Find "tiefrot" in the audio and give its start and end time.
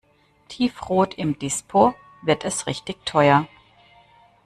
0.49-1.13